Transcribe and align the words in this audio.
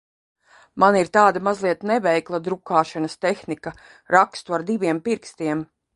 Man 0.83 0.95
ir 1.01 1.11
tāda 1.17 1.41
mazliet 1.47 1.85
neveikla 1.91 2.39
drukāšanas 2.47 3.17
tehnika– 3.27 3.75
rakstu 4.17 4.57
ar 4.59 4.67
diviem 4.71 5.07
pirkstiem. 5.11 5.63